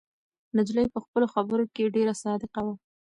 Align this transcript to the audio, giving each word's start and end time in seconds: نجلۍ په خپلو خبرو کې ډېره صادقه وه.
نجلۍ 0.57 0.85
په 0.93 0.99
خپلو 1.03 1.25
خبرو 1.33 1.63
کې 1.75 1.93
ډېره 1.95 2.13
صادقه 2.23 2.61
وه. 2.65 2.73